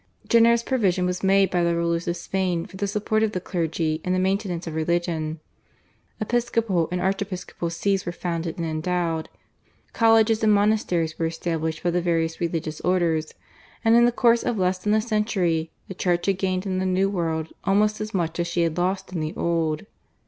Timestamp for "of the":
3.21-3.39